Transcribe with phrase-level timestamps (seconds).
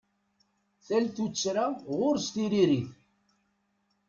[0.85, 1.65] Tal tuttra
[1.97, 2.93] ɣur-s tiririt.